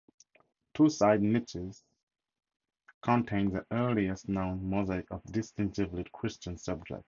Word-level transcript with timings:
Two 0.73 0.89
side 0.89 1.21
niches 1.21 1.83
contain 3.03 3.51
the 3.51 3.67
earliest 3.69 4.27
known 4.27 4.67
mosaics 4.67 5.11
of 5.11 5.23
distinctively 5.31 6.03
Christian 6.11 6.57
subjects. 6.57 6.99